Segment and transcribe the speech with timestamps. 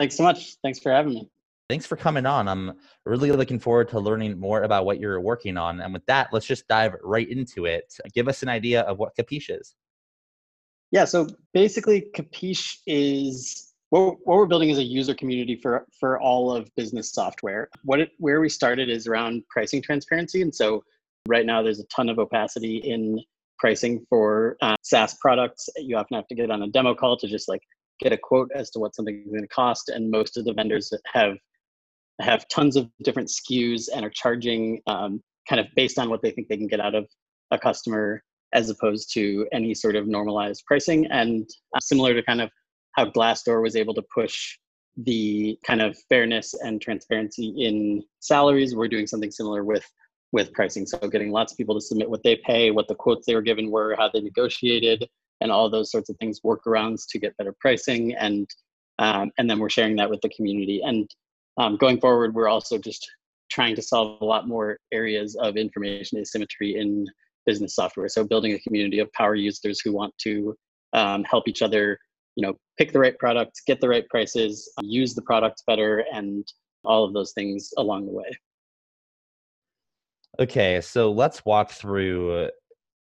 [0.00, 0.56] Thanks so much.
[0.62, 1.30] Thanks for having me.
[1.70, 2.48] Thanks for coming on.
[2.48, 2.72] I'm
[3.06, 5.80] really looking forward to learning more about what you're working on.
[5.80, 7.94] And with that, let's just dive right into it.
[8.12, 9.76] Give us an idea of what Capiche is.
[10.90, 16.20] Yeah, so basically, Capiche is what, what we're building is a user community for for
[16.20, 17.68] all of business software.
[17.84, 20.82] What it, where we started is around pricing transparency, and so
[21.28, 23.20] right now there's a ton of opacity in
[23.60, 25.68] pricing for uh, SaaS products.
[25.76, 27.62] You often have to get on a demo call to just like
[28.00, 30.52] get a quote as to what something is going to cost, and most of the
[30.52, 31.36] vendors have
[32.20, 36.30] have tons of different SKUs and are charging um, kind of based on what they
[36.30, 37.06] think they can get out of
[37.50, 41.06] a customer as opposed to any sort of normalized pricing.
[41.06, 42.50] And uh, similar to kind of
[42.96, 44.56] how glassdoor was able to push
[44.96, 49.84] the kind of fairness and transparency in salaries we're doing something similar with
[50.32, 50.86] with pricing.
[50.86, 53.42] So getting lots of people to submit what they pay what the quotes they were
[53.42, 55.08] given were how they negotiated
[55.40, 58.14] and all those sorts of things workarounds to get better pricing.
[58.14, 58.48] And
[58.98, 60.82] um, and then we're sharing that with the community.
[60.84, 61.08] And
[61.60, 63.06] um, going forward, we're also just
[63.50, 67.06] trying to solve a lot more areas of information asymmetry in
[67.44, 68.08] business software.
[68.08, 70.56] So building a community of power users who want to
[70.94, 71.98] um, help each other,
[72.36, 76.50] you know, pick the right products, get the right prices, use the products better, and
[76.84, 78.30] all of those things along the way.
[80.38, 82.48] Okay, so let's walk through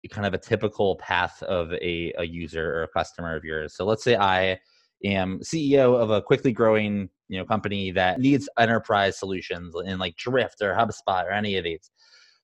[0.09, 3.73] kind of a typical path of a, a user or a customer of yours.
[3.73, 4.59] So let's say I
[5.03, 10.15] am CEO of a quickly growing you know company that needs enterprise solutions in like
[10.17, 11.91] Drift or HubSpot or any of these.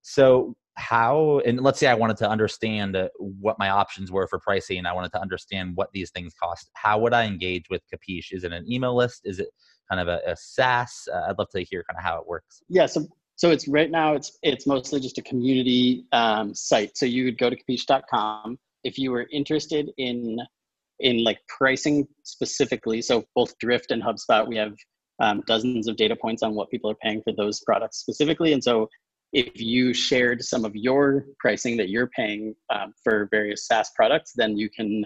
[0.01, 4.39] So how and let's say I wanted to understand uh, what my options were for
[4.39, 4.85] pricing.
[4.85, 6.69] I wanted to understand what these things cost.
[6.73, 8.31] How would I engage with Capiche?
[8.31, 9.21] Is it an email list?
[9.23, 9.49] Is it
[9.89, 11.07] kind of a, a SaaS?
[11.11, 12.61] Uh, I'd love to hear kind of how it works.
[12.69, 13.07] Yeah, so
[13.38, 16.97] so it's right now it's it's mostly just a community um, site.
[16.97, 20.39] So you would go to capiche.com if you were interested in
[21.00, 23.01] in like pricing specifically.
[23.01, 24.73] So both Drift and HubSpot, we have
[25.19, 28.53] um, dozens of data points on what people are paying for those products specifically.
[28.53, 28.89] And so
[29.33, 34.33] if you shared some of your pricing that you're paying um, for various SaaS products,
[34.35, 35.06] then you can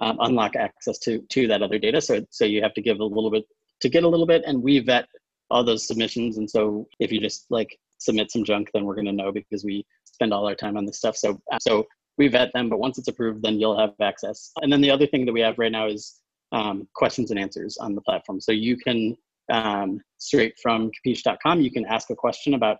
[0.00, 2.00] um, unlock access to to that other data.
[2.00, 3.44] So so you have to give a little bit
[3.80, 5.06] to get a little bit, and we vet
[5.50, 6.38] all those submissions.
[6.38, 9.64] And so if you just like submit some junk, then we're going to know because
[9.64, 11.16] we spend all our time on this stuff.
[11.16, 11.86] So so
[12.18, 14.50] we vet them, but once it's approved, then you'll have access.
[14.62, 16.20] And then the other thing that we have right now is
[16.52, 18.40] um, questions and answers on the platform.
[18.40, 19.16] So you can,
[19.52, 22.78] um, straight from capiche.com, you can ask a question about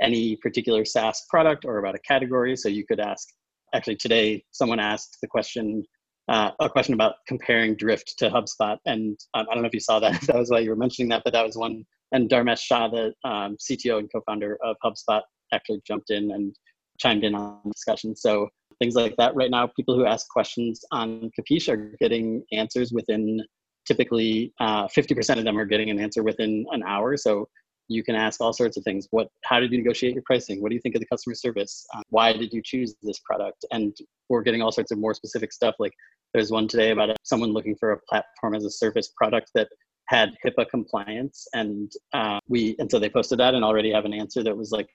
[0.00, 2.56] any particular SaaS product or about a category.
[2.56, 3.28] So you could ask,
[3.74, 5.84] actually today, someone asked the question,
[6.28, 8.78] uh, a question about comparing Drift to HubSpot.
[8.86, 11.08] And um, I don't know if you saw that, that was why you were mentioning
[11.10, 11.84] that, but that was one.
[12.12, 15.20] And Dharmesh Shah, the um, CTO and co-founder of HubSpot,
[15.52, 16.54] actually jumped in and
[16.98, 18.14] chimed in on the discussion.
[18.16, 18.48] So
[18.80, 19.34] things like that.
[19.34, 23.42] Right now, people who ask questions on Capiche are getting answers within
[23.86, 27.16] typically uh, 50% of them are getting an answer within an hour.
[27.16, 27.48] So
[27.88, 29.08] you can ask all sorts of things.
[29.10, 30.60] What, how did you negotiate your pricing?
[30.60, 31.86] What do you think of the customer service?
[31.94, 33.64] Uh, why did you choose this product?
[33.72, 33.96] And
[34.28, 35.74] we're getting all sorts of more specific stuff.
[35.78, 35.94] Like
[36.34, 39.68] there's one today about someone looking for a platform as a service product that
[40.08, 44.14] had HIPAA compliance, and uh, we and so they posted that and already have an
[44.14, 44.88] answer that was like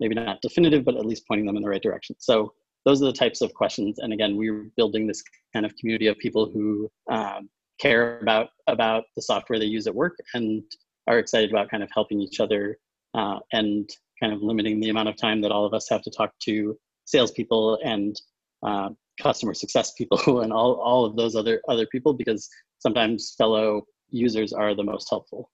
[0.00, 2.16] maybe not definitive, but at least pointing them in the right direction.
[2.18, 2.52] So
[2.86, 3.98] those are the types of questions.
[3.98, 5.22] And again, we're building this
[5.52, 9.94] kind of community of people who um, care about about the software they use at
[9.94, 10.62] work and
[11.08, 12.78] are excited about kind of helping each other
[13.14, 13.90] uh, and
[14.20, 16.78] kind of limiting the amount of time that all of us have to talk to
[17.04, 18.20] salespeople and
[18.62, 18.88] uh,
[19.20, 22.48] customer success people and all, all of those other other people because
[22.78, 25.50] sometimes fellow users are the most helpful.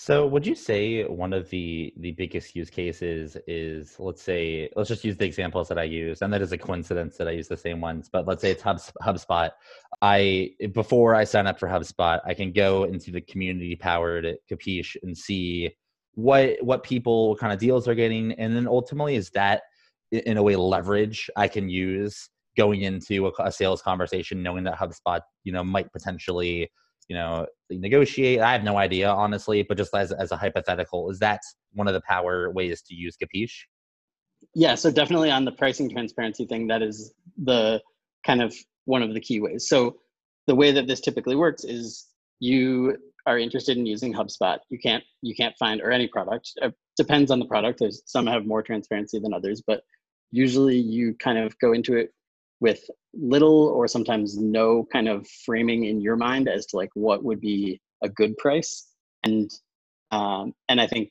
[0.00, 4.88] So would you say one of the the biggest use cases is let's say let's
[4.88, 7.48] just use the examples that I use and that is a coincidence that I use
[7.48, 9.50] the same ones but let's say it's Hub, HubSpot.
[10.00, 14.94] I before I sign up for HubSpot I can go into the community powered Capiche
[15.02, 15.74] and see
[16.14, 19.62] what what people what kind of deals are getting and then ultimately is that
[20.12, 24.78] in a way leverage I can use going into a, a sales conversation knowing that
[24.78, 26.70] HubSpot you know might potentially
[27.08, 31.18] you know negotiate i have no idea honestly but just as, as a hypothetical is
[31.18, 31.40] that
[31.72, 33.64] one of the power ways to use capiche?
[34.54, 37.80] Yeah so definitely on the pricing transparency thing that is the
[38.24, 39.68] kind of one of the key ways.
[39.68, 39.96] So
[40.46, 42.06] the way that this typically works is
[42.40, 42.96] you
[43.26, 44.58] are interested in using hubspot.
[44.70, 46.52] You can't you can't find or any product.
[46.56, 47.80] It depends on the product.
[47.80, 49.82] There's some have more transparency than others but
[50.30, 52.12] usually you kind of go into it
[52.60, 52.80] with
[53.14, 57.40] little or sometimes no kind of framing in your mind as to like what would
[57.40, 58.88] be a good price.
[59.24, 59.50] And
[60.10, 61.10] um, and i think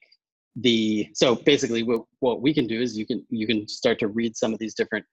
[0.57, 4.07] the so basically what, what we can do is you can you can start to
[4.07, 5.05] read some of these different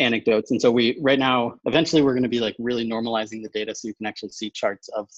[0.00, 0.50] anecdotes.
[0.50, 3.74] And so we right now eventually we're going to be like really normalizing the data
[3.74, 5.08] so you can actually see charts of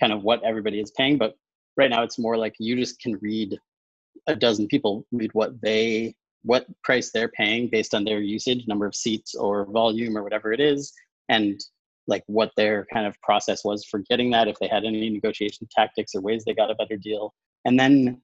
[0.00, 1.18] kind of what everybody is paying.
[1.18, 1.34] But
[1.76, 3.58] right now it's more like you just can read
[4.26, 8.86] a dozen people read what they what price they're paying based on their usage, number
[8.86, 10.92] of seats or volume or whatever it is,
[11.28, 11.60] and
[12.06, 15.68] like what their kind of process was for getting that, if they had any negotiation
[15.70, 17.32] tactics or ways they got a better deal.
[17.64, 18.20] And then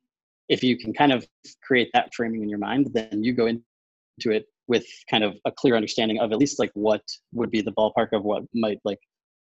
[0.49, 1.27] if you can kind of
[1.63, 3.63] create that framing in your mind, then you go into
[4.27, 7.73] it with kind of a clear understanding of at least like what would be the
[7.73, 9.01] ballpark of what might like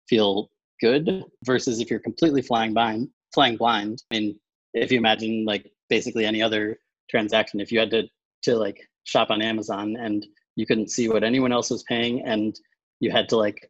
[0.07, 0.49] feel
[0.81, 4.39] good versus if you're completely flying blind flying blind I mean
[4.73, 6.77] if you imagine like basically any other
[7.09, 8.03] transaction if you had to
[8.43, 10.25] to like shop on Amazon and
[10.55, 12.59] you couldn't see what anyone else was paying and
[12.99, 13.69] you had to like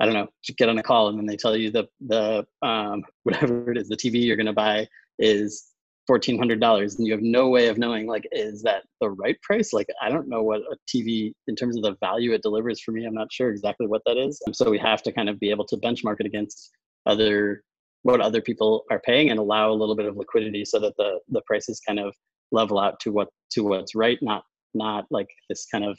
[0.00, 3.04] I don't know get on a call and then they tell you the the um,
[3.24, 4.86] whatever it is the TV you're gonna buy
[5.18, 5.66] is
[6.06, 9.40] fourteen hundred dollars and you have no way of knowing like is that the right
[9.42, 9.72] price?
[9.72, 12.92] Like I don't know what a TV in terms of the value it delivers for
[12.92, 14.40] me I'm not sure exactly what that is.
[14.52, 16.70] So we have to kind of be able to benchmark it against
[17.06, 17.62] other
[18.02, 21.20] what other people are paying and allow a little bit of liquidity so that the
[21.28, 22.14] the prices kind of
[22.52, 24.44] level out to what to what's right not
[24.74, 25.98] not like this kind of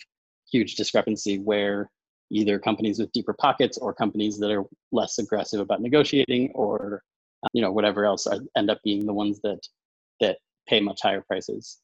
[0.52, 1.90] huge discrepancy where
[2.32, 7.04] either companies with deeper pockets or companies that are less aggressive about negotiating or
[7.44, 9.60] uh, you know whatever else are, end up being the ones that
[10.20, 10.38] that
[10.68, 11.80] pay much higher prices.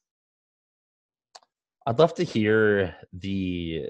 [1.86, 3.88] I'd love to hear the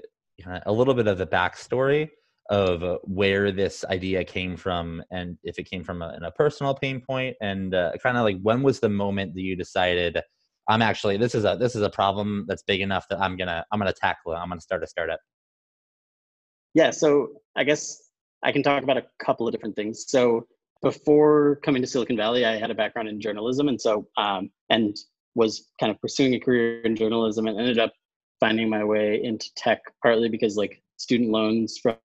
[0.65, 2.09] a little bit of the backstory
[2.49, 6.99] of where this idea came from and if it came from a, a personal pain
[6.99, 10.19] point and uh, kind of like when was the moment that you decided
[10.69, 13.65] I'm actually this is a this is a problem that's big enough that I'm gonna
[13.71, 14.35] I'm gonna tackle it.
[14.37, 15.19] I'm gonna start a startup.
[16.75, 18.09] Yeah, so I guess
[18.43, 20.05] I can talk about a couple of different things.
[20.07, 20.45] So
[20.83, 24.95] before coming to Silicon Valley, I had a background in journalism, and so um, and
[25.33, 27.91] was kind of pursuing a career in journalism, and ended up
[28.39, 31.95] finding my way into tech partly because like student loans from,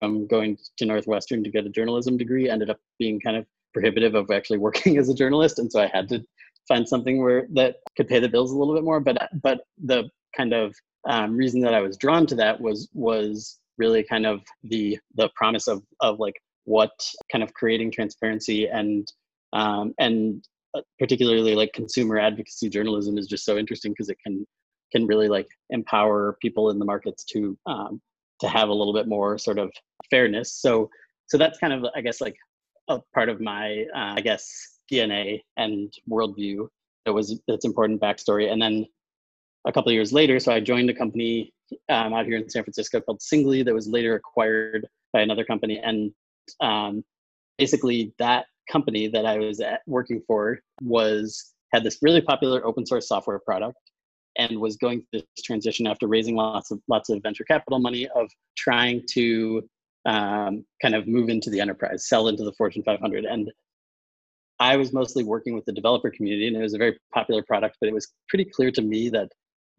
[0.00, 4.14] from going to Northwestern to get a journalism degree ended up being kind of prohibitive
[4.14, 6.24] of actually working as a journalist, and so I had to
[6.68, 9.00] find something where that could pay the bills a little bit more.
[9.00, 10.74] But but the kind of
[11.08, 15.28] um, reason that I was drawn to that was was really kind of the the
[15.34, 16.34] promise of of like
[16.64, 16.92] what
[17.30, 19.06] kind of creating transparency and
[19.52, 20.44] um, and
[20.74, 24.46] uh, particularly like consumer advocacy journalism is just so interesting because it can
[24.92, 28.00] can really like empower people in the markets to um,
[28.40, 29.70] to have a little bit more sort of
[30.10, 30.52] fairness.
[30.52, 30.90] So
[31.26, 32.36] so that's kind of I guess like
[32.88, 36.68] a part of my uh, I guess DNA and worldview.
[37.06, 38.50] That was that's important backstory.
[38.50, 38.86] And then
[39.66, 41.52] a couple years later, so I joined a company
[41.88, 45.78] um, out here in San Francisco called Singly that was later acquired by another company.
[45.78, 46.12] And
[46.60, 47.04] um,
[47.58, 52.86] basically, that company that I was at, working for was had this really popular open
[52.86, 53.78] source software product
[54.36, 58.08] and was going through this transition after raising lots of lots of venture capital money
[58.14, 59.62] of trying to
[60.06, 63.24] um, kind of move into the enterprise, sell into the Fortune 500.
[63.24, 63.50] And
[64.60, 67.76] I was mostly working with the developer community, and it was a very popular product.
[67.80, 69.28] But it was pretty clear to me that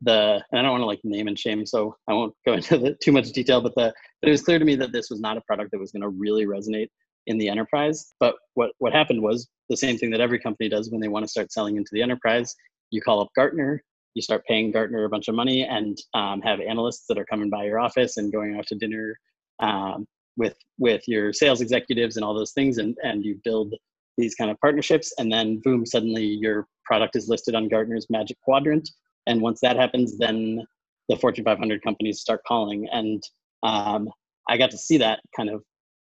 [0.02, 2.78] the and I don't want to like name and shame, so I won't go into
[2.78, 3.62] the, too much detail.
[3.62, 5.80] But the but it was clear to me that this was not a product that
[5.80, 6.90] was going to really resonate
[7.28, 8.14] in the enterprise.
[8.20, 11.24] But what what happened was the same thing that every company does when they want
[11.24, 12.56] to start selling into the enterprise.
[12.92, 13.82] You call up Gartner,
[14.14, 17.50] you start paying Gartner a bunch of money, and um, have analysts that are coming
[17.50, 19.18] by your office and going out to dinner
[19.60, 20.06] um,
[20.38, 23.74] with with your sales executives and all those things, and and you build
[24.18, 28.38] these kind of partnerships and then boom suddenly your product is listed on gartner's magic
[28.42, 28.90] quadrant
[29.28, 30.64] and once that happens then
[31.10, 33.24] the fortune 500 companies start calling and
[33.64, 34.10] um,
[34.50, 35.64] i got to see that kind of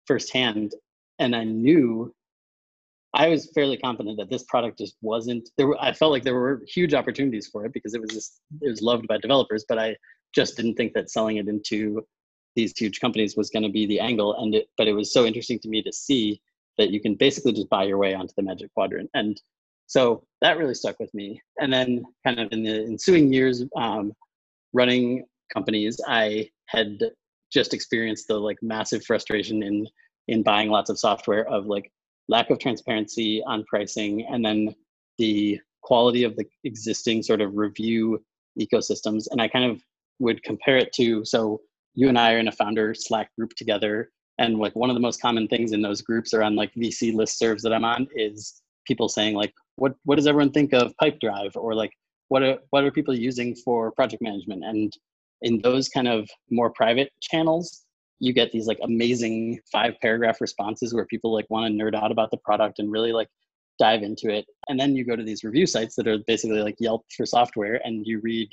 [0.06, 0.72] firsthand
[1.18, 2.12] and i knew
[3.14, 5.68] I was fairly confident that this product just wasn't there.
[5.80, 8.82] I felt like there were huge opportunities for it because it was just, it was
[8.82, 9.96] loved by developers, but I
[10.34, 12.06] just didn't think that selling it into
[12.54, 14.36] these huge companies was going to be the angle.
[14.36, 16.40] And it, but it was so interesting to me to see
[16.78, 19.40] that you can basically just buy your way onto the Magic Quadrant, and
[19.86, 21.40] so that really stuck with me.
[21.60, 24.12] And then, kind of in the ensuing years, um,
[24.72, 26.98] running companies, I had
[27.52, 29.86] just experienced the like massive frustration in
[30.28, 31.90] in buying lots of software of like
[32.28, 34.74] lack of transparency on pricing and then
[35.16, 38.22] the quality of the existing sort of review
[38.60, 39.26] ecosystems.
[39.30, 39.82] And i kind of
[40.18, 41.60] would compare it to so
[41.94, 45.00] you and i are in a founder slack group together and like one of the
[45.00, 48.06] most common things in those groups are on like vc list serves that i'm on
[48.14, 51.54] is people saying like what what does everyone think of pipedrive?
[51.54, 51.92] or like
[52.28, 54.64] what are what are people using for project management?
[54.64, 54.92] And
[55.42, 57.84] in those kind of more private channels
[58.20, 62.10] you get these like amazing five paragraph responses where people like want to nerd out
[62.10, 63.28] about the product and really like
[63.78, 64.44] dive into it.
[64.68, 67.80] And then you go to these review sites that are basically like yelp for software
[67.84, 68.48] and you read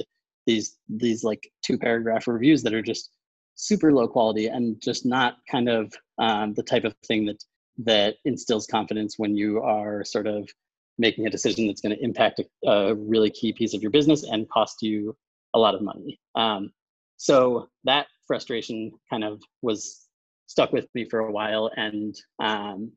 [0.46, 3.10] these these like two paragraph reviews that are just
[3.56, 7.44] super low quality and just not kind of um, the type of thing that
[7.78, 10.50] that instills confidence when you are sort of
[10.98, 14.24] making a decision that's going to impact a, a, really key piece of your business
[14.24, 15.14] and cost you
[15.54, 16.18] a lot of money.
[16.36, 16.72] Um,
[17.18, 20.06] so that frustration kind of was
[20.48, 22.92] stuck with me for a while and um,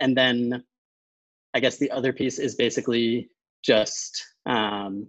[0.00, 0.62] and then
[1.54, 3.28] i guess the other piece is basically
[3.64, 5.06] just um,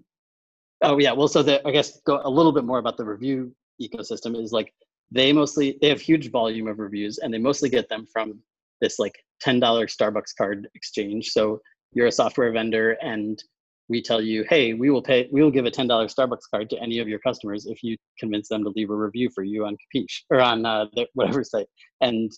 [0.82, 3.54] oh yeah well so the, i guess go a little bit more about the review
[3.82, 4.74] ecosystem is like
[5.12, 8.40] they mostly they have huge volume of reviews and they mostly get them from
[8.82, 11.30] this like $10 starbucks card exchange.
[11.30, 11.62] So
[11.94, 13.42] you're a software vendor and
[13.90, 16.70] we tell you, hey, we will pay, we will give a ten dollars Starbucks card
[16.72, 19.66] to any of your customers if you convince them to leave a review for you
[19.66, 21.68] on Capiche or on uh, whatever site,
[22.02, 22.32] and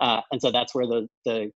[0.00, 1.50] uh, and so that's where the the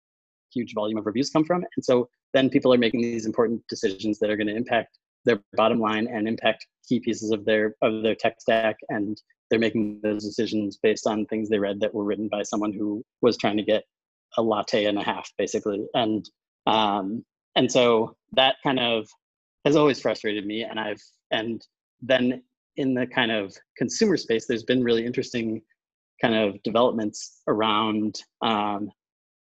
[0.52, 4.18] huge volume of reviews come from, and so then people are making these important decisions
[4.18, 8.02] that are going to impact their bottom line and impact key pieces of their of
[8.02, 12.04] their tech stack, and they're making those decisions based on things they read that were
[12.04, 13.84] written by someone who was trying to get
[14.38, 16.28] a latte and a half, basically, and
[16.66, 17.24] um,
[17.56, 19.08] and so that kind of
[19.64, 21.66] has always frustrated me and i've and
[22.00, 22.42] then
[22.76, 25.62] in the kind of consumer space there's been really interesting
[26.20, 28.90] kind of developments around um,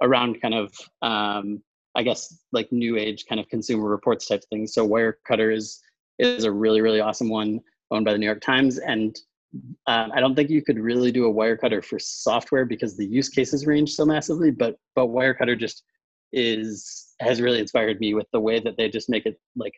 [0.01, 1.61] around kind of um,
[1.95, 5.81] i guess like new age kind of consumer reports type things so wirecutter is
[6.19, 7.59] is a really really awesome one
[7.91, 8.79] owned by the new york times.
[8.79, 9.17] And
[9.87, 13.29] um, i don't think you could really do a wirecutter for software because the use
[13.29, 15.83] cases range so massively but but wirecutter just
[16.33, 19.73] is has really inspired me with the way that they just make it like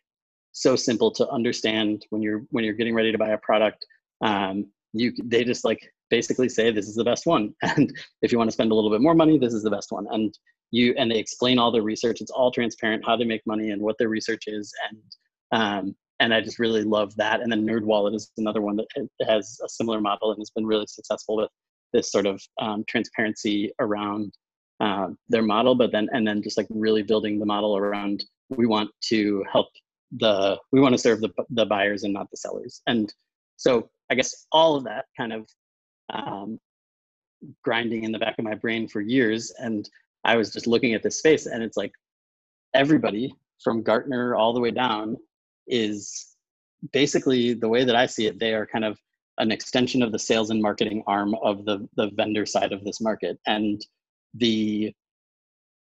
[0.52, 3.86] so simple to understand when you're when you're getting ready to buy a product.
[4.22, 7.54] Um, you they just like basically say this is the best one.
[7.62, 9.92] And if you want to spend a little bit more money this is the best
[9.92, 10.08] one.
[10.10, 10.38] And
[10.72, 12.22] you and they explain all the research.
[12.22, 15.02] It's all transparent how they make money and what their research is and
[15.52, 17.42] um, and i just really love that.
[17.42, 18.88] And then nerdwallet is another one that
[19.28, 21.50] has a similar model and has been really successful with
[21.94, 24.34] this sort of um, transparency around
[24.80, 28.68] uh, their model but then and then just like really building the model around we
[28.68, 29.68] want to help
[30.18, 32.82] the we want to serve the the buyers and not the sellers.
[32.88, 33.14] And
[33.58, 35.48] so i guess all of that kind of
[36.14, 36.60] um,
[37.64, 39.90] grinding in the back of my brain for years and
[40.28, 41.92] i was just looking at this space and it's like
[42.76, 45.18] everybody from gartner all the way down
[45.68, 46.36] is
[46.94, 49.00] basically the way that i see it they are kind of
[49.38, 53.02] an extension of the sales and marketing arm of the the vendor side of this
[53.02, 53.40] market.
[53.46, 53.86] And
[54.34, 54.94] the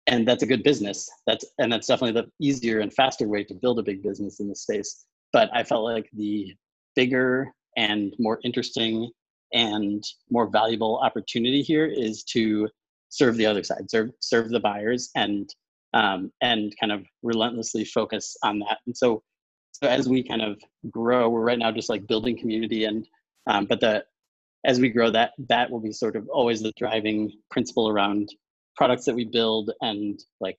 [0.08, 1.10] and that's a good business.
[1.26, 4.50] That's and that's definitely the easier and faster way to build a big business in
[4.50, 5.06] this space.
[5.34, 6.54] But i felt like the
[6.96, 9.12] bigger and more interesting
[9.54, 12.68] and more valuable opportunity here is to
[13.16, 15.50] serve the other side serve serve the buyers and
[15.94, 18.80] um, and kind of relentlessly focus on that.
[18.86, 19.24] And so
[19.72, 23.08] so as we kind of grow we're right now just like building community and
[23.48, 24.04] um, but the
[24.66, 28.30] as we grow that that will be sort of always the driving principle around
[28.76, 30.58] products that we build and like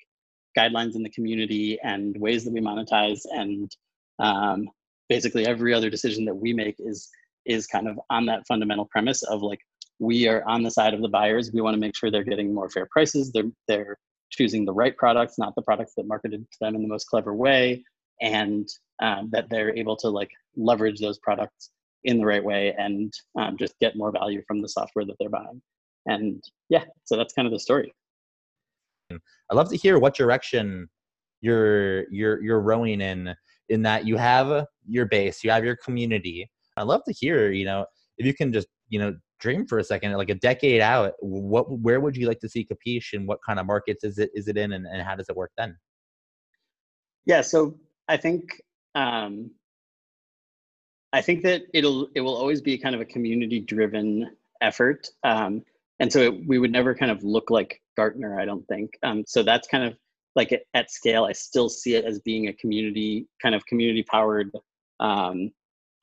[0.57, 3.71] guidelines in the community and ways that we monetize and
[4.19, 4.69] um,
[5.09, 7.09] basically every other decision that we make is
[7.45, 9.61] is kind of on that fundamental premise of like
[9.99, 11.51] we are on the side of the buyers.
[11.53, 13.33] We want to make sure they're getting more fair prices.
[13.33, 13.97] They're they're
[14.31, 17.33] choosing the right products not the products that marketed to them in the most clever
[17.35, 17.83] way
[18.21, 18.67] and
[19.01, 21.71] um, that they're able to like leverage those products
[22.05, 25.29] in the right way and um, just get more value from the software that they're
[25.31, 25.63] buying.
[26.07, 27.93] And yeah so that's kind of the story.
[29.11, 29.21] I'd
[29.57, 30.89] love to hear what direction
[31.41, 33.35] you're you're you're rowing in
[33.69, 36.51] in that you have your base, you have your community.
[36.77, 37.87] I'd love to hear, you know,
[38.19, 41.71] if you can just, you know, dream for a second, like a decade out, what
[41.71, 44.49] where would you like to see Capiche and what kind of markets is it is
[44.49, 45.77] it in and, and how does it work then?
[47.27, 47.79] Yeah, so
[48.09, 48.63] I think
[48.95, 49.51] um,
[51.13, 55.63] I think that it'll it will always be kind of a community driven effort, um,
[56.01, 58.41] and so it, we would never kind of look like Gartner.
[58.41, 58.91] I don't think.
[59.03, 59.97] Um, so that's kind of
[60.35, 61.25] like at scale.
[61.25, 64.51] I still see it as being a community kind of community powered
[65.01, 65.51] um,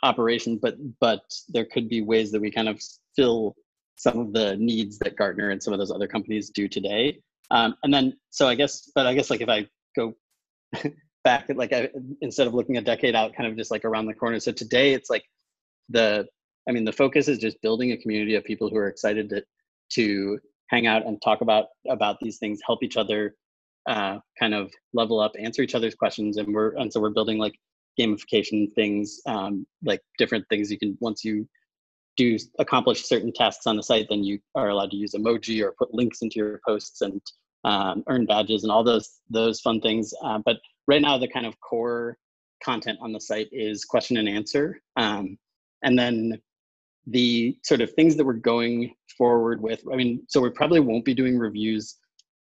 [0.04, 2.82] operation, but but there could be ways that we kind of
[3.16, 3.56] fill
[3.96, 7.20] some of the needs that Gartner and some of those other companies do today.
[7.52, 10.14] Um, and then so I guess, but I guess like if I go
[11.24, 11.90] back like I,
[12.22, 14.40] instead of looking a decade out, kind of just like around the corner.
[14.40, 15.24] So today it's like
[15.90, 16.28] the
[16.68, 19.44] I mean the focus is just building a community of people who are excited to
[19.94, 20.40] to
[20.70, 23.36] hang out and talk about about these things, help each other
[23.88, 27.38] uh, kind of level up, answer each other's questions, and we're and so we're building
[27.38, 27.54] like
[28.00, 31.48] gamification things, um, like different things you can once you
[32.16, 35.74] do accomplish certain tasks on the site, then you are allowed to use emoji or
[35.74, 37.22] put links into your posts and
[37.64, 40.14] um, earn badges and all those those fun things.
[40.24, 42.18] Uh, but right now, the kind of core
[42.64, 45.38] content on the site is question and answer, um,
[45.84, 46.40] and then
[47.08, 49.84] the sort of things that we're going forward with.
[49.92, 51.98] I mean, so we probably won't be doing reviews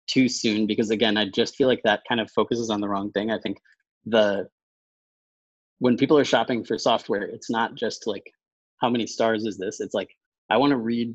[0.07, 3.11] too soon because again, I just feel like that kind of focuses on the wrong
[3.13, 3.31] thing.
[3.31, 3.59] I think
[4.07, 4.49] the
[5.79, 8.31] when people are shopping for software, it's not just like
[8.81, 9.81] how many stars is this?
[9.81, 10.11] It's like
[10.51, 11.15] I want to read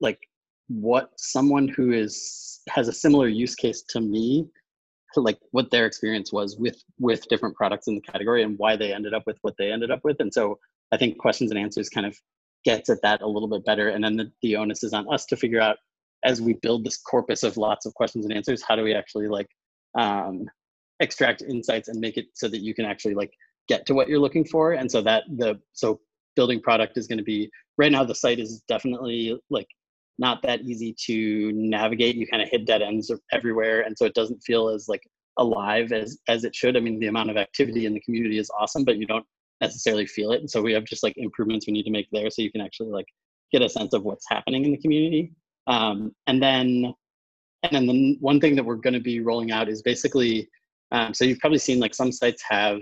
[0.00, 0.18] like
[0.68, 4.48] what someone who is has a similar use case to me
[5.16, 8.92] like what their experience was with with different products in the category and why they
[8.92, 10.16] ended up with what they ended up with.
[10.20, 10.58] And so
[10.92, 12.16] i think questions and answers kind of
[12.64, 13.88] gets at that a little bit better.
[13.88, 15.76] And then the, the onus is on us to figure out
[16.24, 19.28] as we build this corpus of lots of questions and answers how do we actually
[19.28, 19.48] like
[19.96, 20.46] um,
[21.00, 23.32] extract insights and make it so that you can actually like
[23.68, 24.72] get to what you're looking for.
[24.72, 26.00] And so that the so
[26.36, 29.66] building product is going to be right now the site is definitely like
[30.18, 32.16] not that easy to navigate.
[32.16, 35.02] You kind of hit dead ends everywhere and so it doesn't feel as like
[35.38, 36.76] alive as as it should.
[36.76, 39.26] I mean the amount of activity in the community is awesome but you don't
[39.60, 42.28] necessarily feel it and so we have just like improvements we need to make there
[42.28, 43.06] so you can actually like
[43.52, 45.32] get a sense of what's happening in the community.
[45.66, 46.94] Um, and then
[47.62, 50.48] and then the one thing that we're going to be rolling out is basically
[50.92, 52.80] um, so you've probably seen like some sites have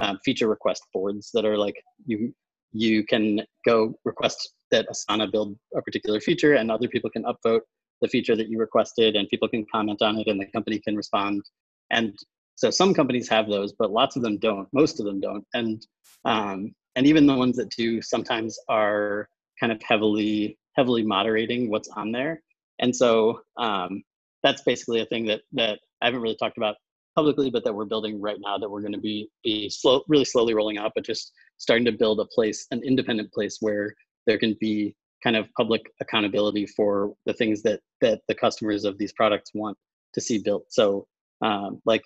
[0.00, 1.74] um, feature request boards that are like
[2.06, 2.34] you
[2.72, 7.60] you can go request that Asana build a particular feature and other people can upvote
[8.00, 10.96] the feature that you requested and people can comment on it and the company can
[10.96, 11.42] respond.
[11.90, 12.16] And
[12.54, 14.68] so some companies have those, but lots of them don't.
[14.72, 15.44] Most of them don't.
[15.54, 15.84] And
[16.24, 19.28] um, and even the ones that do sometimes are
[19.60, 22.42] kind of heavily heavily moderating what's on there.
[22.80, 24.02] And so um,
[24.42, 26.76] that's basically a thing that that I haven't really talked about
[27.16, 30.24] publicly, but that we're building right now that we're going to be be slow, really
[30.24, 33.94] slowly rolling out, but just starting to build a place, an independent place where
[34.26, 38.96] there can be kind of public accountability for the things that that the customers of
[38.98, 39.76] these products want
[40.14, 40.64] to see built.
[40.70, 41.06] So,
[41.42, 42.04] um, like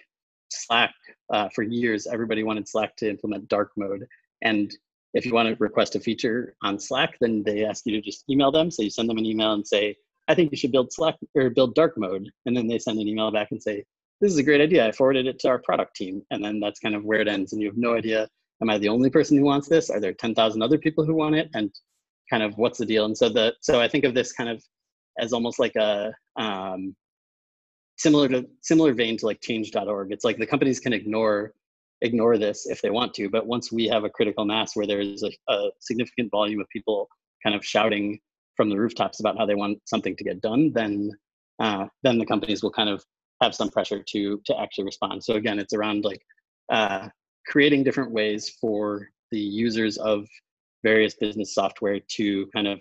[0.51, 0.95] Slack,
[1.33, 4.07] uh, for years, everybody wanted Slack to implement dark mode,
[4.43, 4.75] and
[5.15, 8.25] if you want to request a feature on Slack, then they ask you to just
[8.31, 8.71] email them.
[8.71, 9.97] So you send them an email and say,
[10.29, 12.31] I think you should build Slack or build dark mode.
[12.47, 13.85] And then they send an email back and say,
[14.21, 14.87] this is a great idea.
[14.87, 16.23] I forwarded it to our product team.
[16.31, 17.53] And then that's kind of where it ends.
[17.53, 18.29] And you have no idea,
[18.63, 19.91] am I the only person who wants this?
[19.91, 21.51] Are there 10,000 other people who want it?
[21.55, 21.71] And
[22.31, 23.05] kind of what's the deal?
[23.05, 24.63] And so the, so I think of this kind of
[25.19, 26.97] as almost like a, um,
[27.99, 30.13] similar to similar vein to like change.org.
[30.13, 31.53] It's like the companies can ignore
[32.01, 35.23] ignore this if they want to, but once we have a critical mass where there's
[35.23, 37.09] a, a significant volume of people
[37.45, 38.19] kind of shouting
[38.57, 41.13] from the rooftops about how they want something to get done, then
[41.61, 43.05] uh, then the companies will kind of
[43.41, 45.23] have some pressure to to actually respond.
[45.23, 46.23] So again, it's around like
[46.73, 47.09] uh,
[47.47, 50.27] creating different ways for the users of
[50.83, 52.81] various business software to kind of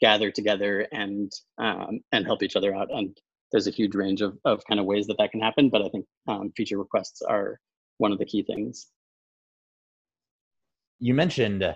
[0.00, 2.88] gather together and um, and help each other out.
[2.92, 3.16] And
[3.52, 5.70] there's a huge range of of kind of ways that that can happen.
[5.70, 7.58] But I think um, feature requests are
[7.98, 8.88] one of the key things.
[11.00, 11.74] You mentioned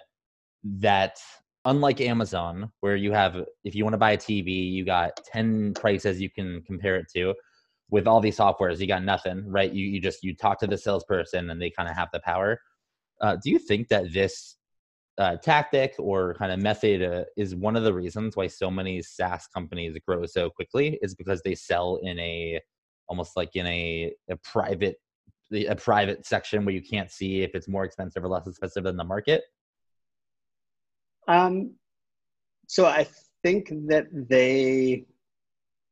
[0.64, 1.20] that
[1.64, 5.74] unlike Amazon, where you have if you want to buy a TV, you got ten
[5.74, 7.34] prices you can compare it to
[7.92, 9.70] with all these softwares, you got nothing, right?
[9.70, 12.58] You you just you talk to the salesperson and they kind of have the power.
[13.20, 14.56] Uh, do you think that this
[15.18, 19.02] uh, tactic or kind of method uh, is one of the reasons why so many
[19.02, 20.98] SaaS companies grow so quickly?
[21.02, 22.58] Is because they sell in a
[23.08, 24.96] almost like in a, a private
[25.52, 28.96] a private section where you can't see if it's more expensive or less expensive than
[28.96, 29.42] the market?
[31.28, 31.74] Um,
[32.68, 33.06] so I
[33.42, 35.04] think that they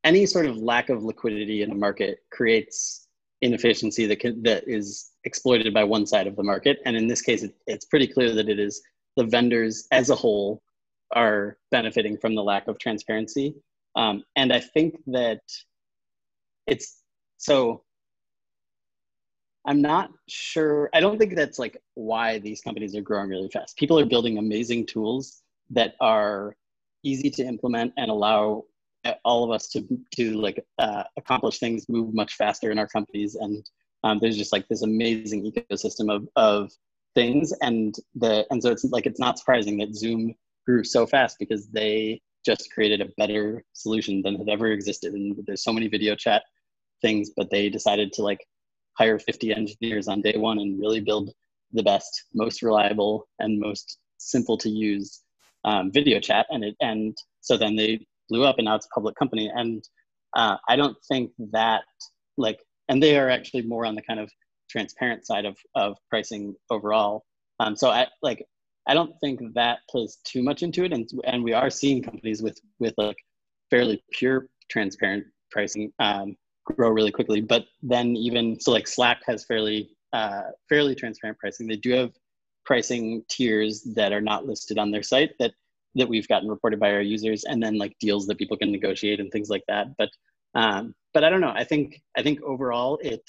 [0.04, 3.06] any sort of lack of liquidity in a market creates
[3.42, 6.78] inefficiency that can, that is exploited by one side of the market.
[6.84, 8.82] And in this case, it, it's pretty clear that it is
[9.16, 10.62] the vendors as a whole
[11.14, 13.54] are benefiting from the lack of transparency.
[13.96, 15.40] Um, and I think that
[16.66, 17.02] it's
[17.38, 17.82] so
[19.66, 20.88] I'm not sure.
[20.94, 23.76] I don't think that's like why these companies are growing really fast.
[23.76, 26.56] People are building amazing tools that are
[27.02, 28.64] easy to implement and allow
[29.24, 29.86] all of us to
[30.16, 33.34] to like uh, accomplish things move much faster in our companies.
[33.34, 33.64] And
[34.04, 36.70] um, there's just like this amazing ecosystem of of
[37.14, 37.52] things.
[37.62, 40.34] And the and so it's like it's not surprising that zoom
[40.66, 45.14] grew so fast because they just created a better solution than had ever existed.
[45.14, 46.42] And there's so many video chat
[47.00, 48.46] things but they decided to like
[48.98, 51.30] hire 50 engineers on day one and really build
[51.72, 55.22] the best most reliable and most simple to use
[55.64, 56.46] um, video chat.
[56.50, 59.51] And it and so then they blew up and now it's a public company.
[59.55, 59.83] And
[60.37, 61.83] uh, i don't think that
[62.37, 64.31] like and they are actually more on the kind of
[64.69, 67.25] transparent side of, of pricing overall.
[67.59, 68.45] Um, so i like
[68.87, 70.93] i don't think that plays too much into it.
[70.93, 73.16] And, and we are seeing companies with with like
[73.71, 77.40] fairly pure transparent pricing um, grow really quickly.
[77.40, 81.66] But then even so like slack has fairly uh, fairly transparent pricing.
[81.66, 82.12] They do have
[82.64, 85.53] pricing tiers that are not listed on their site that
[85.94, 89.20] that we've gotten reported by our users and then like deals that people can negotiate
[89.20, 89.88] and things like that.
[89.98, 90.11] But
[90.55, 91.53] um, but i don't know.
[91.55, 93.22] I think i think overall it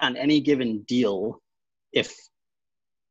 [0.00, 1.40] on any given deal
[1.92, 2.14] if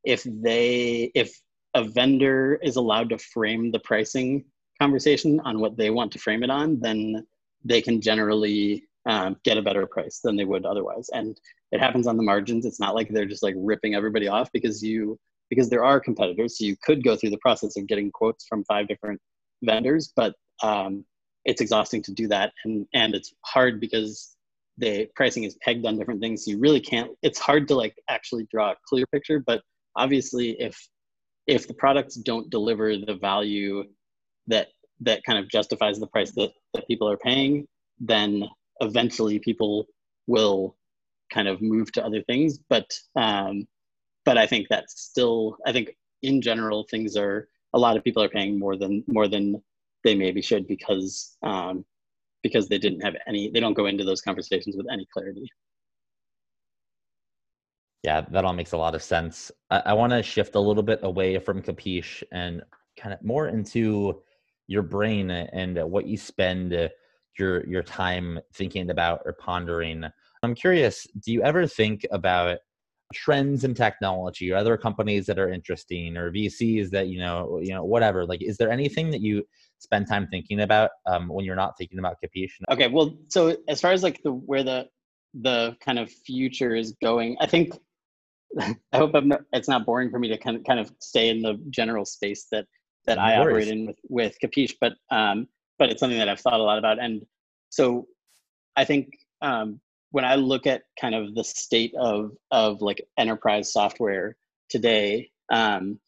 [0.04, 1.40] if they if
[1.76, 4.46] a vendor is allowed to frame the pricing
[4.82, 7.26] conversation on what they want to frame it on then
[7.64, 11.10] they can generally um, get a better price than they would otherwise.
[11.14, 11.40] And
[11.72, 12.66] it happens on the margins.
[12.66, 16.58] It's not like they're just like ripping everybody off because you because there are competitors.
[16.58, 19.20] So you could go through the process of getting quotes from five different
[19.64, 21.06] vendors, but um,
[21.46, 22.54] it's exhausting to do that.
[22.66, 24.36] And, and it's hard because
[24.78, 26.46] the pricing is pegged on different things.
[26.46, 29.62] So you really can't, it's hard to like actually draw a clear picture, but
[29.96, 30.88] obviously if,
[31.48, 33.84] if the products don't deliver the value
[34.48, 34.68] that,
[35.02, 37.68] that kind of justifies the price that, that people are paying,
[38.00, 38.44] then
[38.82, 39.86] eventually people
[40.28, 40.76] will
[41.34, 42.60] kind of move to other things.
[42.70, 43.68] But um,
[44.30, 48.22] but I think that's still I think in general things are a lot of people
[48.22, 49.60] are paying more than more than
[50.04, 51.84] they maybe should because um,
[52.44, 55.50] because they didn't have any they don't go into those conversations with any clarity.
[58.04, 59.52] Yeah, that all makes a lot of sense.
[59.72, 62.62] I, I want to shift a little bit away from Capiche and
[63.00, 64.22] kind of more into
[64.68, 66.92] your brain and what you spend
[67.40, 70.06] your your time thinking about or pondering.
[70.44, 72.60] I'm curious, do you ever think about
[73.14, 77.74] trends in technology or other companies that are interesting or VCs that you know you
[77.74, 79.44] know whatever like is there anything that you
[79.80, 82.52] spend time thinking about um, when you're not thinking about Capiche?
[82.70, 84.88] Okay, well, so as far as like the where the
[85.42, 87.78] the kind of future is going, I think
[88.60, 91.30] I hope I'm not, it's not boring for me to kind of kind of stay
[91.30, 92.66] in the general space that
[93.06, 93.68] that no I worries.
[93.68, 95.48] operate in with with Capiche, but um,
[95.80, 97.26] but it's something that I've thought a lot about, and
[97.70, 98.06] so
[98.76, 99.10] I think
[99.42, 99.80] um,
[100.12, 104.36] when I look at kind of the state of of like enterprise software
[104.70, 106.00] today, um,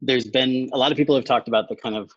[0.00, 2.10] there's been a lot of people have talked about the kind of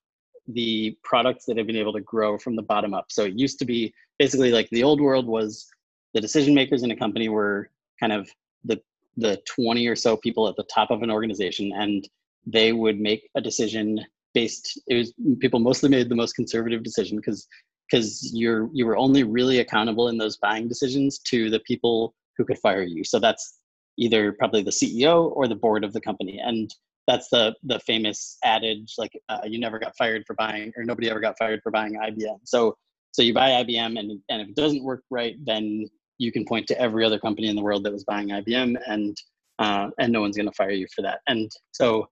[0.48, 3.06] the products that have been able to grow from the bottom up.
[3.10, 5.68] So it used to be basically like the old world was
[6.14, 8.30] the decision makers in a company were kind of
[8.64, 8.82] the
[9.18, 12.08] the 20 or so people at the top of an organization and
[12.46, 14.00] they would make a decision
[14.34, 17.48] based it was people mostly made the most conservative decision because
[17.90, 22.46] because you're you were only really accountable in those buying decisions to the people who
[22.46, 23.04] could fire you.
[23.04, 23.60] So that's
[23.98, 26.74] either probably the CEO or the board of the company, and
[27.08, 31.10] that's the the famous adage like uh, you never got fired for buying or nobody
[31.10, 32.40] ever got fired for buying IBM.
[32.46, 32.78] So
[33.12, 35.86] so you buy IBM and and if it doesn't work right, then
[36.20, 39.18] you can point to every other company in the world that was buying IBM and
[39.58, 41.20] uh, and no one's going to fire you for that.
[41.28, 42.08] And so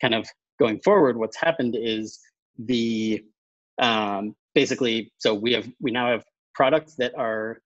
[0.00, 0.26] kind of
[0.58, 2.18] going forward, what's happened is
[2.58, 3.22] the
[3.80, 7.60] um, basically, so we have we now have products that are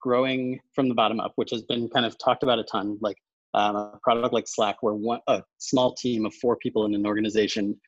[0.00, 2.98] growing from the bottom up, which has been kind of talked about a ton.
[3.00, 3.16] Like
[3.54, 7.06] um, a product like Slack, where one a small team of four people in an
[7.06, 7.78] organization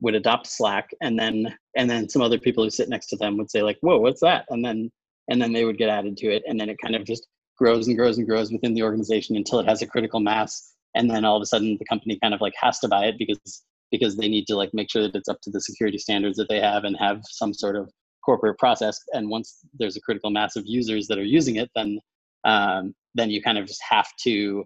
[0.00, 3.36] would adopt Slack, and then and then some other people who sit next to them
[3.38, 4.90] would say like, "Whoa, what's that?" And then
[5.28, 7.88] and then they would get added to it, and then it kind of just grows
[7.88, 11.24] and grows and grows within the organization until it has a critical mass, and then
[11.24, 14.16] all of a sudden the company kind of like has to buy it because because
[14.16, 16.60] they need to like make sure that it's up to the security standards that they
[16.60, 17.90] have and have some sort of
[18.24, 18.98] corporate process.
[19.12, 22.00] And once there's a critical mass of users that are using it then
[22.44, 24.64] um, then you kind of just have to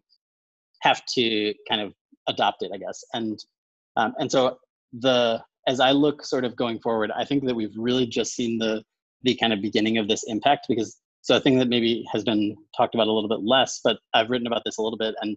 [0.83, 1.93] have to kind of
[2.29, 3.03] adopt it i guess.
[3.15, 3.39] And
[3.97, 4.59] um, and so
[4.93, 8.59] the as i look sort of going forward i think that we've really just seen
[8.59, 8.83] the
[9.23, 12.57] the kind of beginning of this impact because so a thing that maybe has been
[12.77, 15.37] talked about a little bit less but i've written about this a little bit and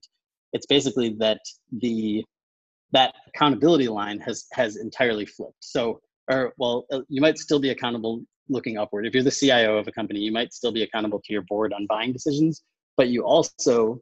[0.54, 1.40] it's basically that
[1.82, 2.24] the
[2.94, 5.58] that accountability line has has entirely flipped.
[5.60, 6.00] So,
[6.32, 9.06] or well, uh, you might still be accountable looking upward.
[9.06, 11.74] If you're the CIO of a company, you might still be accountable to your board
[11.74, 12.64] on buying decisions,
[12.98, 14.00] but you also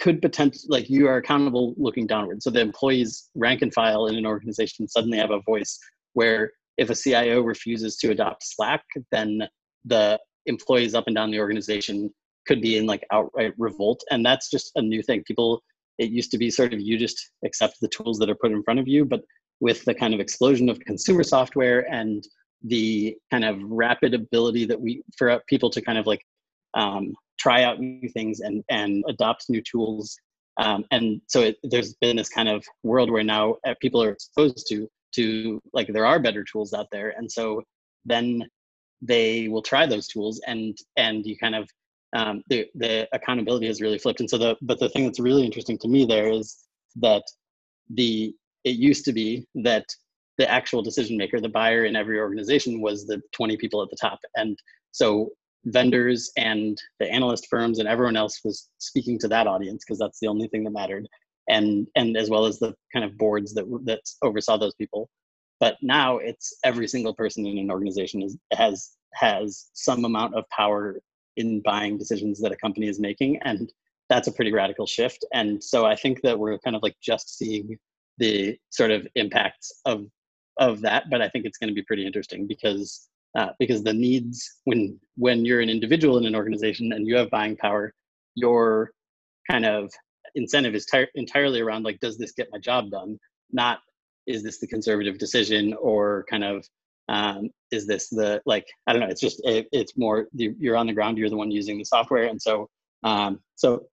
[0.00, 2.42] could potentially like you are accountable looking downward.
[2.42, 5.78] So the employees rank and file in an organization suddenly have a voice
[6.14, 9.42] where if a CIO refuses to adopt Slack, then
[9.84, 12.10] the employees up and down the organization
[12.46, 14.02] could be in like outright revolt.
[14.10, 15.22] And that's just a new thing.
[15.24, 15.62] People
[15.98, 18.62] it used to be sort of you just accept the tools that are put in
[18.62, 19.22] front of you, but
[19.60, 22.24] with the kind of explosion of consumer software and
[22.64, 26.24] the kind of rapid ability that we for people to kind of like
[26.74, 30.16] um, try out new things and and adopt new tools
[30.60, 34.10] um, and so it, there's been this kind of world where now uh, people are
[34.10, 37.62] exposed to to like there are better tools out there and so
[38.04, 38.42] then
[39.00, 41.68] they will try those tools and and you kind of
[42.12, 44.20] um, the the accountability has really flipped.
[44.20, 46.56] And so the but the thing that's really interesting to me there is
[46.96, 47.22] that
[47.90, 49.86] the it used to be that
[50.38, 53.96] the actual decision maker the buyer in every organization was the 20 people at the
[54.00, 54.18] top.
[54.36, 54.58] And
[54.90, 55.30] so
[55.66, 60.18] vendors and the analyst firms and everyone else was speaking to that audience because that's
[60.20, 61.06] the only thing that mattered.
[61.48, 65.08] And and as well as the kind of boards that that oversaw those people.
[65.60, 70.48] But now it's every single person in an organization is, has has some amount of
[70.50, 71.00] power
[71.36, 73.72] in buying decisions that a company is making and
[74.08, 75.24] that's a pretty radical shift.
[75.32, 77.78] And so i think that we're kind of like just seeing
[78.18, 80.06] the sort of impacts of
[80.58, 83.94] of that but i think it's going to be pretty interesting because uh, because the
[83.94, 87.94] needs when when you're an individual in an organization and you have buying power
[88.34, 88.90] your
[89.50, 89.90] kind of
[90.34, 93.18] incentive is tir- entirely around like does this get my job done?
[93.50, 93.80] Not
[94.26, 96.66] is this the conservative decision or kind of
[97.12, 100.86] um, is this the like i don't know it's just it, it's more you're on
[100.86, 102.68] the ground you're the one using the software and so
[103.04, 103.84] um, so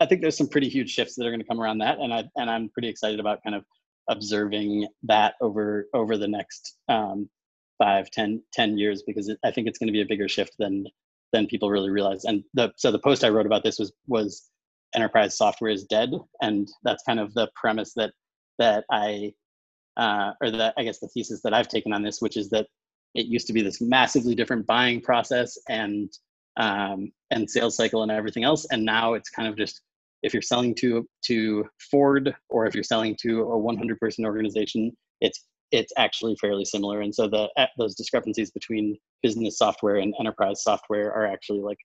[0.00, 2.12] i think there's some pretty huge shifts that are going to come around that and
[2.12, 3.64] i and i'm pretty excited about kind of
[4.10, 7.28] observing that over over the next um,
[7.78, 10.54] five, 10, 10 years because it, I think it's going to be a bigger shift
[10.58, 10.86] than
[11.32, 12.24] than people really realize.
[12.24, 14.50] And the so the post I wrote about this was was
[14.94, 16.10] enterprise software is dead,
[16.40, 18.12] and that's kind of the premise that
[18.58, 19.32] that I
[19.96, 22.66] uh, or the I guess the thesis that I've taken on this, which is that
[23.14, 26.12] it used to be this massively different buying process and
[26.56, 29.80] um, and sales cycle and everything else, and now it's kind of just
[30.22, 34.96] if you're selling to to Ford or if you're selling to a 100 person organization,
[35.20, 37.00] it's it's actually fairly similar.
[37.00, 41.78] And so the those discrepancies between business software and enterprise software are actually like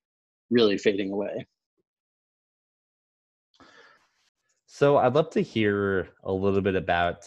[0.50, 1.46] really fading away.
[4.68, 7.26] So I'd love to hear a little bit about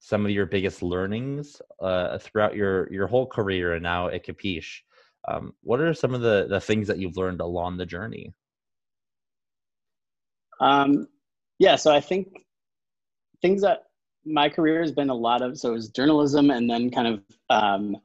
[0.00, 4.80] some of your biggest learnings uh, throughout your your whole career and now at Capiche.
[5.26, 8.32] Um, what are some of the the things that you've learned along the journey?
[10.60, 11.08] Um,
[11.58, 12.44] yeah, so I think
[13.42, 13.84] things that
[14.24, 17.22] my career has been a lot of so it was journalism and then kind of
[17.50, 17.96] um,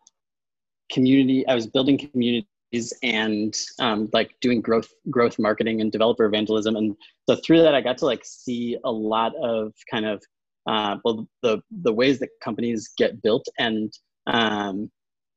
[0.92, 1.46] community.
[1.48, 6.96] I was building communities and um, like doing growth growth marketing and developer evangelism, and
[7.30, 10.24] so through that I got to like see a lot of kind of
[10.68, 13.94] uh, well the the ways that companies get built and
[14.28, 14.90] um,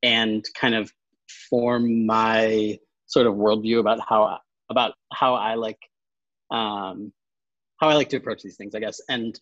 [0.02, 0.92] and kind of
[1.50, 4.38] form my sort of worldview about how
[4.70, 5.78] about how I like
[6.50, 7.12] um,
[7.78, 9.00] how I like to approach these things, I guess.
[9.08, 9.38] And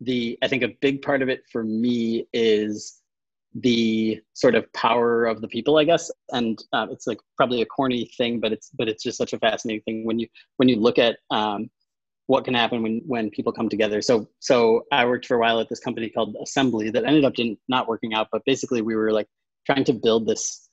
[0.00, 3.00] the I think a big part of it for me is
[3.54, 6.10] the sort of power of the people, I guess.
[6.30, 9.38] And uh, it's like probably a corny thing, but it's but it's just such a
[9.38, 11.70] fascinating thing when you when you look at um,
[12.26, 14.02] what can happen when when people come together.
[14.02, 17.34] So so I worked for a while at this company called Assembly that ended up
[17.34, 19.28] didn't, not working out, but basically we were like
[19.64, 20.68] trying to build this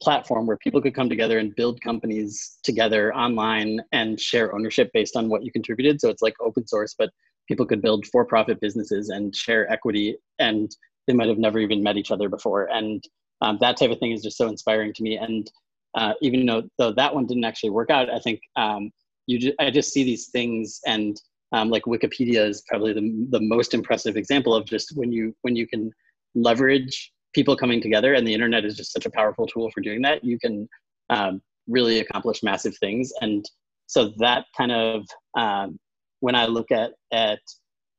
[0.00, 5.16] platform where people could come together and build companies together online and share ownership based
[5.16, 6.00] on what you contributed.
[6.00, 7.10] So it's like open source, but
[7.48, 11.96] people could build for-profit businesses and share equity and they might have never even met
[11.96, 13.02] each other before and
[13.40, 15.50] um, that type of thing is just so inspiring to me and
[15.94, 18.90] uh, even though, though that one didn't actually work out i think um,
[19.28, 21.20] you just, i just see these things and
[21.52, 25.54] um, like wikipedia is probably the, the most impressive example of just when you when
[25.54, 25.90] you can
[26.34, 30.02] leverage people coming together and the internet is just such a powerful tool for doing
[30.02, 30.68] that you can
[31.10, 33.12] um, really accomplish massive things.
[33.20, 33.44] And
[33.86, 35.78] so that kind of um,
[36.20, 37.40] when I look at at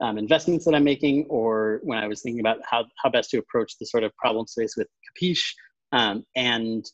[0.01, 3.37] um, investments that I'm making, or when I was thinking about how how best to
[3.37, 5.53] approach the sort of problem space with Capiche,
[5.91, 6.85] um, and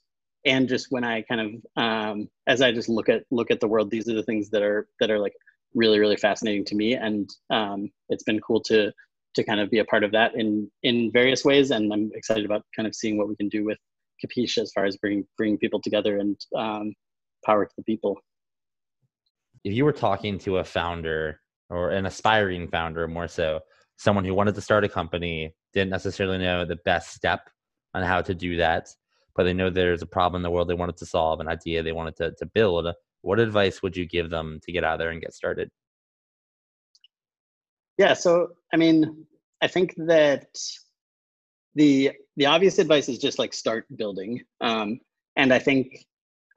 [0.46, 3.68] and just when I kind of um, as I just look at look at the
[3.68, 5.34] world, these are the things that are that are like
[5.74, 8.92] really really fascinating to me, and um, it's been cool to
[9.36, 12.46] to kind of be a part of that in in various ways, and I'm excited
[12.46, 13.78] about kind of seeing what we can do with
[14.24, 16.94] Capiche as far as bringing bringing people together and um,
[17.46, 18.18] power to the people.
[19.64, 23.62] If you were talking to a founder or an aspiring founder more so
[23.98, 27.50] someone who wanted to start a company didn't necessarily know the best step
[27.94, 28.90] on how to do that,
[29.36, 31.84] but they know there's a problem in the world they wanted to solve, an idea
[31.84, 32.88] they wanted to, to build.
[33.22, 35.70] What advice would you give them to get out there and get started?
[37.98, 39.26] Yeah, so I mean,
[39.62, 40.48] I think that
[41.76, 44.42] the the obvious advice is just like start building.
[44.62, 45.00] Um,
[45.38, 46.06] and I think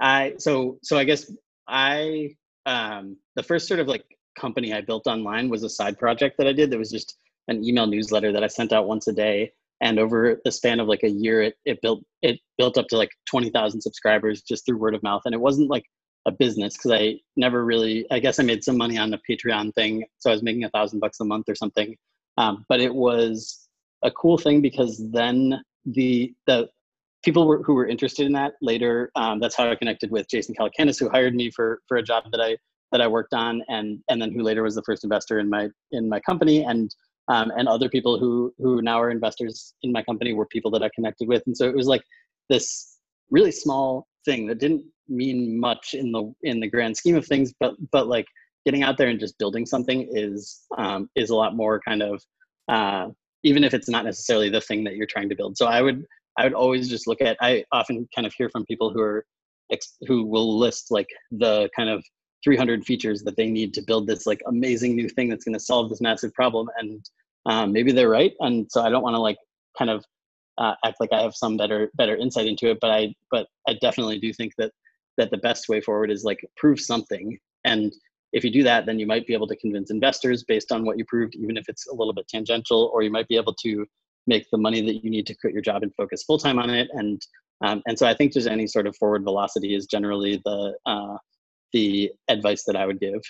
[0.01, 1.31] I so so I guess
[1.69, 2.37] I
[2.67, 4.05] um, the first sort of like
[4.39, 7.17] company I built online was a side project that I did that was just
[7.49, 9.53] an email newsletter that I sent out once a day.
[9.81, 12.97] And over the span of like a year, it, it built it built up to
[12.97, 15.23] like twenty thousand subscribers just through word of mouth.
[15.25, 15.85] And it wasn't like
[16.27, 19.75] a business because I never really I guess I made some money on the Patreon
[19.75, 21.97] thing, so I was making a thousand bucks a month or something.
[22.39, 23.69] Um, but it was
[24.03, 26.69] a cool thing because then the the
[27.25, 30.55] people were, who were interested in that later um, that's how i connected with jason
[30.55, 32.57] calacanis who hired me for for a job that i
[32.93, 35.69] that i worked on and and then who later was the first investor in my
[35.93, 36.95] in my company and
[37.29, 40.83] um, and other people who who now are investors in my company were people that
[40.83, 42.03] i connected with and so it was like
[42.49, 42.99] this
[43.31, 47.53] really small thing that didn't mean much in the in the grand scheme of things
[47.61, 48.27] but but like
[48.65, 52.23] getting out there and just building something is um, is a lot more kind of
[52.69, 53.09] uh,
[53.45, 56.05] even if it's not necessarily the thing that you're trying to build so i would
[56.39, 57.37] I would always just look at.
[57.41, 59.27] I often kind of hear from people who are
[60.07, 62.03] who will list like the kind of
[62.45, 65.61] 300 features that they need to build this like amazing new thing that's going to
[65.61, 67.09] solve this massive problem, and
[67.47, 68.33] um, maybe they're right.
[68.41, 69.39] And so I don't want to like
[69.77, 70.05] kind of
[70.59, 73.75] uh, act like I have some better better insight into it, but I but I
[73.81, 74.73] definitely do think that
[75.17, 77.93] that the best way forward is like prove something and
[78.33, 80.97] if you do that then you might be able to convince investors based on what
[80.97, 83.85] you proved even if it's a little bit tangential or you might be able to
[84.29, 86.71] make the money that you need to quit your job and focus full time on
[86.71, 86.89] it.
[86.93, 87.21] And
[87.65, 91.17] um, and so I think just any sort of forward velocity is generally the uh,
[91.73, 93.21] the advice that I would give.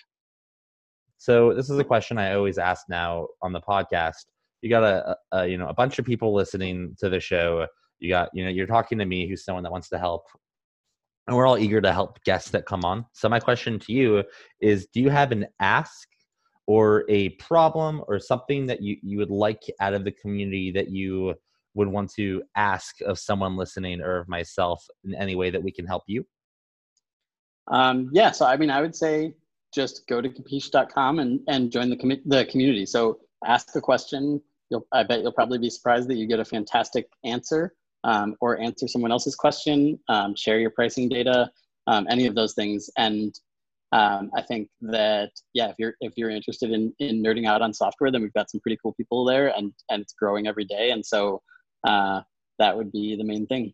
[1.19, 4.27] So this is a question I always ask now on the podcast.
[4.63, 7.67] You got a, a you know a bunch of people listening to the show.
[7.99, 10.27] You got you know you're talking to me, who's someone that wants to help,
[11.27, 13.05] and we're all eager to help guests that come on.
[13.13, 14.23] So my question to you
[14.61, 16.09] is: Do you have an ask
[16.67, 20.91] or a problem or something that you, you would like out of the community that
[20.91, 21.35] you
[21.75, 25.73] would want to ask of someone listening or of myself in any way that we
[25.73, 26.25] can help you?
[27.71, 29.35] Um, yeah, so I mean, I would say
[29.75, 32.87] just go to capiche.com and, and join the, com- the community.
[32.87, 34.41] So ask a question.
[34.71, 38.61] You'll, I bet you'll probably be surprised that you get a fantastic answer um, or
[38.61, 41.51] answer someone else's question, um, share your pricing data,
[41.87, 42.91] um, any of those things.
[42.97, 43.35] And
[43.93, 47.73] um, I think that yeah, if you're if you're interested in in nerding out on
[47.73, 50.91] software, then we've got some pretty cool people there, and and it's growing every day,
[50.91, 51.41] and so
[51.87, 52.21] uh,
[52.59, 53.73] that would be the main thing.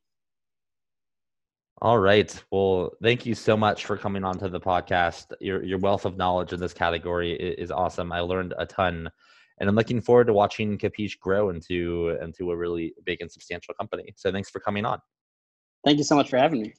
[1.83, 2.45] All right.
[2.51, 5.33] Well, thank you so much for coming on to the podcast.
[5.41, 8.13] Your your wealth of knowledge in this category is awesome.
[8.13, 9.11] I learned a ton,
[9.59, 13.75] and I'm looking forward to watching Capiche grow into into a really big and substantial
[13.75, 14.15] company.
[14.17, 15.01] So thanks for coming on.
[15.85, 16.75] Thank you so much for having me.